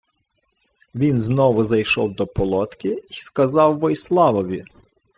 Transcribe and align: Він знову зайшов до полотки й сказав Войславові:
Він 0.95 1.19
знову 1.19 1.63
зайшов 1.63 2.13
до 2.15 2.27
полотки 2.27 2.89
й 3.09 3.13
сказав 3.21 3.79
Войславові: 3.79 4.63